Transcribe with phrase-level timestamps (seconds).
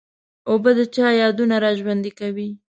[0.49, 2.49] اوبه د چا یادونه را ژوندي کوي.